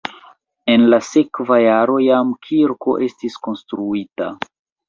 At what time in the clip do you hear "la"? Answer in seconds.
0.93-0.99